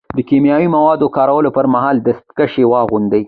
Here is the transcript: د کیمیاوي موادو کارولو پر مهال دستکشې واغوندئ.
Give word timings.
د 0.17 0.19
کیمیاوي 0.29 0.67
موادو 0.75 1.07
کارولو 1.17 1.49
پر 1.57 1.65
مهال 1.73 1.95
دستکشې 2.07 2.63
واغوندئ. 2.67 3.19